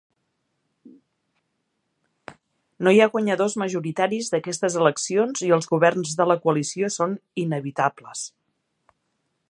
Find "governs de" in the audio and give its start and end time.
5.75-6.31